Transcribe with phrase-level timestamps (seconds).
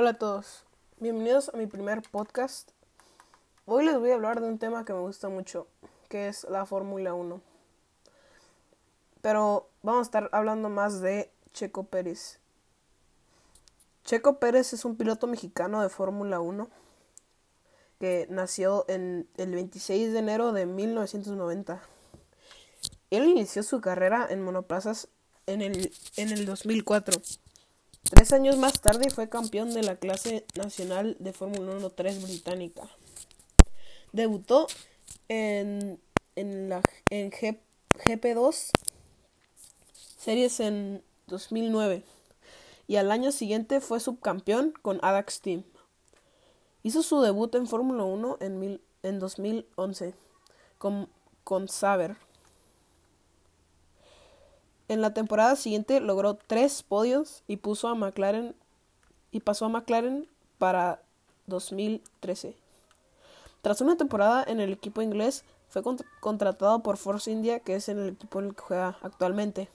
[0.00, 0.62] Hola a todos,
[1.00, 2.70] bienvenidos a mi primer podcast.
[3.66, 5.66] Hoy les voy a hablar de un tema que me gusta mucho,
[6.08, 7.40] que es la Fórmula 1.
[9.22, 12.38] Pero vamos a estar hablando más de Checo Pérez.
[14.04, 16.70] Checo Pérez es un piloto mexicano de Fórmula 1
[17.98, 21.82] que nació en el 26 de enero de 1990.
[23.10, 25.08] Él inició su carrera en monoplazas
[25.46, 27.20] en el, en el 2004.
[28.10, 32.88] Tres años más tarde fue campeón de la clase nacional de Fórmula 1 3 británica.
[34.12, 34.66] Debutó
[35.28, 36.00] en,
[36.34, 36.80] en, la,
[37.10, 38.70] en GP2
[40.16, 42.02] series en 2009
[42.86, 45.64] y al año siguiente fue subcampeón con Adax Team.
[46.82, 50.14] Hizo su debut en Fórmula 1 en, mil, en 2011
[50.78, 51.10] con,
[51.44, 52.16] con Saber.
[54.88, 58.54] En la temporada siguiente logró tres podios y puso a McLaren
[59.30, 61.02] y pasó a McLaren para
[61.46, 62.56] 2013.
[63.60, 65.82] Tras una temporada en el equipo inglés, fue
[66.20, 69.68] contratado por Force India, que es en el equipo en el que juega actualmente.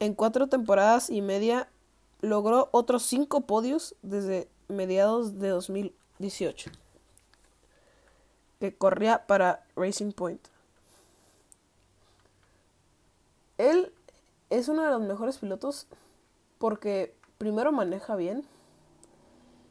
[0.00, 1.68] En cuatro temporadas y media
[2.20, 6.72] logró otros cinco podios desde mediados de 2018,
[8.58, 10.40] que corría para Racing Point.
[13.58, 13.92] Él
[14.52, 15.86] es uno de los mejores pilotos
[16.58, 18.44] porque primero maneja bien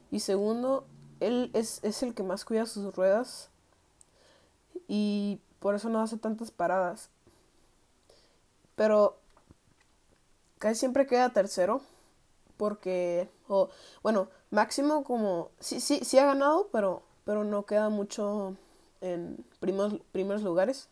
[0.09, 0.85] y segundo,
[1.19, 3.49] él es, es, el que más cuida sus ruedas
[4.87, 7.09] y por eso no hace tantas paradas.
[8.75, 9.17] Pero
[10.57, 11.81] casi siempre queda tercero
[12.57, 13.69] porque, o
[14.01, 18.55] bueno, máximo como, sí, sí, sí ha ganado, pero, pero no queda mucho
[18.99, 20.89] en primeros, primeros lugares.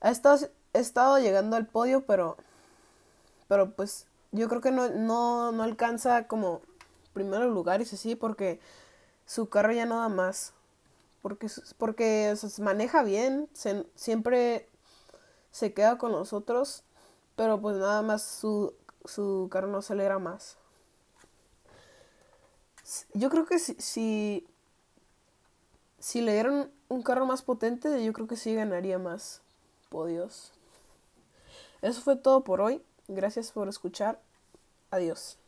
[0.00, 2.36] Ha estado he estado llegando al podio, pero,
[3.48, 6.60] pero pues yo creo que no, no, no alcanza como
[7.12, 8.60] primeros lugares así porque
[9.26, 10.52] su carro ya no da más.
[11.22, 13.48] Porque, porque se maneja bien,
[13.96, 14.68] siempre
[15.50, 16.84] se queda con nosotros,
[17.34, 18.74] pero pues nada más su,
[19.04, 20.56] su carro no acelera más.
[23.14, 24.46] Yo creo que si, si,
[25.98, 29.42] si le dieran un carro más potente, yo creo que sí ganaría más
[29.88, 30.52] podios.
[31.86, 32.82] Eso fue todo por hoy.
[33.06, 34.20] Gracias por escuchar.
[34.90, 35.38] Adiós.